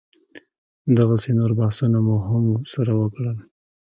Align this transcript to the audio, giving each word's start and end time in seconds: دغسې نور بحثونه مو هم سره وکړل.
دغسې 0.97 1.29
نور 1.39 1.51
بحثونه 1.59 1.97
مو 2.05 2.15
هم 2.27 2.45
سره 2.73 2.91
وکړل. 3.01 3.37